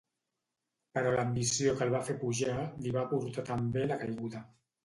Però 0.97 1.11
l'ambició 1.15 1.75
que 1.81 1.85
el 1.87 1.93
va 1.97 2.01
fer 2.09 2.17
pujar 2.23 2.57
li 2.87 2.97
va 2.99 3.07
portar 3.15 3.47
també 3.53 3.89
la 3.93 4.03
caiguda. 4.05 4.47